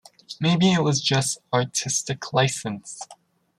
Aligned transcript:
Maybe 0.39 0.71
it 0.71 0.81
was 0.81 0.99
just 0.99 1.37
artistic 1.53 2.33
license. 2.33 3.05